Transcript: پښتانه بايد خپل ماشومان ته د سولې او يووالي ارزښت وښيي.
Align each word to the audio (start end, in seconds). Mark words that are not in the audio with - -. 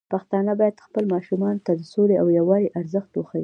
پښتانه 0.13 0.51
بايد 0.59 0.83
خپل 0.85 1.03
ماشومان 1.13 1.55
ته 1.65 1.71
د 1.75 1.81
سولې 1.93 2.15
او 2.21 2.27
يووالي 2.37 2.69
ارزښت 2.79 3.11
وښيي. 3.15 3.39